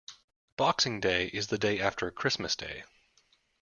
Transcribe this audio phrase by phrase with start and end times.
[0.57, 2.85] Boxing Day is the day after Christmas Day.